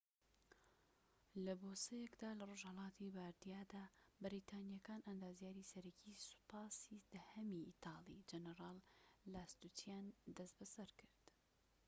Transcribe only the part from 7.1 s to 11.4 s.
دەهەمی ئیتاڵی جەنەرال لاستوچییان دەست بەسەرکرد